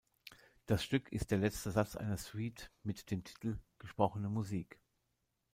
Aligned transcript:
Das 0.65 0.83
Stück 0.83 1.11
ist 1.11 1.29
der 1.29 1.37
letzte 1.37 1.69
Satz 1.69 1.95
einer 1.95 2.17
Suite 2.17 2.71
mit 2.81 3.11
dem 3.11 3.23
Titel 3.23 3.59
„Gesprochene 3.77 4.29
Musik“. 4.29 4.79